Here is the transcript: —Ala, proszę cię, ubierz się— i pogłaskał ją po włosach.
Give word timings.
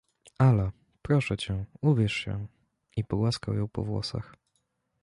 —Ala, 0.47 0.71
proszę 1.01 1.37
cię, 1.37 1.65
ubierz 1.81 2.13
się— 2.13 2.47
i 2.97 3.03
pogłaskał 3.03 3.55
ją 3.55 3.67
po 3.67 3.83
włosach. 3.83 4.35